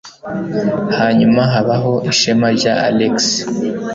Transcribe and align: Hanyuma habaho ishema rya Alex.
Hanyuma 0.99 1.41
habaho 1.53 1.93
ishema 2.11 2.47
rya 2.57 2.73
Alex. 2.87 3.15